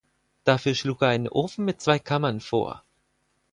Dafür 0.45 0.73
schlug 0.73 1.03
er 1.03 1.09
einen 1.09 1.27
Ofen 1.27 1.63
mit 1.63 1.79
zwei 1.79 1.99
Kammern 1.99 2.39
vor. 2.39 2.83